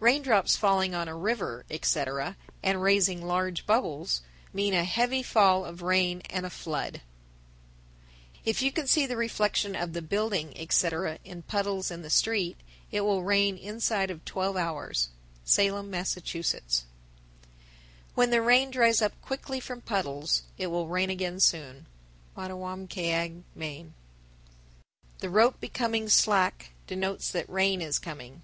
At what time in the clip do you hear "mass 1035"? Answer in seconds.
15.92-16.84